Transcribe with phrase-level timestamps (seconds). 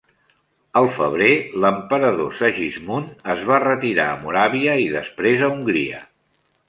[0.79, 1.33] Al febrer,
[1.65, 6.03] l'emperador Sigismund es va retirar a Moràvia i després a Hongria.